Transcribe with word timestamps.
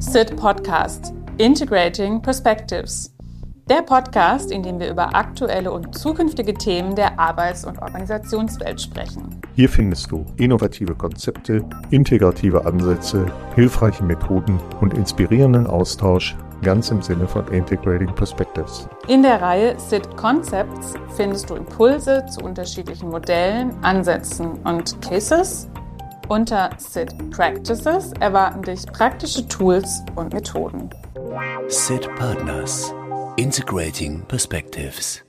SIT 0.00 0.34
Podcast 0.34 1.12
Integrating 1.36 2.22
Perspectives. 2.22 3.14
Der 3.68 3.82
Podcast, 3.82 4.50
in 4.50 4.62
dem 4.62 4.80
wir 4.80 4.90
über 4.90 5.14
aktuelle 5.14 5.70
und 5.70 5.94
zukünftige 5.94 6.54
Themen 6.54 6.96
der 6.96 7.20
Arbeits- 7.20 7.66
und 7.66 7.82
Organisationswelt 7.82 8.80
sprechen. 8.80 9.38
Hier 9.56 9.68
findest 9.68 10.10
du 10.10 10.24
innovative 10.38 10.94
Konzepte, 10.94 11.62
integrative 11.90 12.64
Ansätze, 12.64 13.26
hilfreiche 13.54 14.02
Methoden 14.02 14.58
und 14.80 14.94
inspirierenden 14.94 15.66
Austausch 15.66 16.34
ganz 16.62 16.90
im 16.90 17.02
Sinne 17.02 17.28
von 17.28 17.46
Integrating 17.48 18.14
Perspectives. 18.14 18.88
In 19.06 19.22
der 19.22 19.42
Reihe 19.42 19.78
SIT 19.78 20.16
Concepts 20.16 20.94
findest 21.14 21.50
du 21.50 21.56
Impulse 21.56 22.24
zu 22.24 22.40
unterschiedlichen 22.40 23.10
Modellen, 23.10 23.74
Ansätzen 23.82 24.52
und 24.64 25.00
Cases. 25.02 25.68
Unter 26.30 26.70
SIT 26.78 27.32
Practices 27.32 28.12
erwarten 28.20 28.62
dich 28.62 28.86
praktische 28.86 29.48
Tools 29.48 30.00
und 30.14 30.32
Methoden. 30.32 30.88
SIT 31.66 32.08
Partners 32.14 32.94
Integrating 33.36 34.22
Perspectives 34.28 35.24